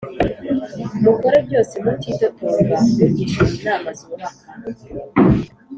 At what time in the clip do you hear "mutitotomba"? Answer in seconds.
1.85-2.75